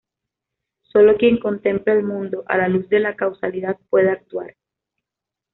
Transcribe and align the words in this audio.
Sólo 0.81 1.15
quien 1.15 1.37
contemple 1.37 1.93
el 1.93 2.01
mundo 2.01 2.43
a 2.47 2.57
la 2.57 2.67
luz 2.67 2.89
de 2.89 2.99
la 2.99 3.15
causalidad 3.15 3.77
puede 3.91 4.09
actuar. 4.09 4.55